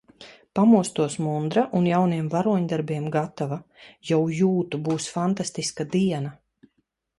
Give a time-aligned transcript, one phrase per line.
[0.59, 3.61] Pamostos mundra un jauniem varoņdarbiem gatava!
[4.13, 6.35] Jau jūtu būs fantastiska diena!